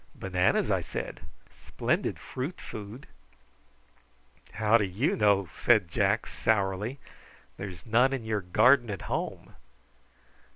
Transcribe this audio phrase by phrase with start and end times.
[0.15, 1.19] "Bananas," I said.
[1.51, 3.05] "Splendid fruit food."
[4.53, 6.97] "How do you know?" said Jack sourly.
[7.57, 9.53] "There's none in your garden at home."